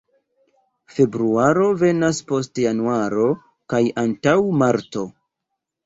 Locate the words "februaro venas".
0.93-2.23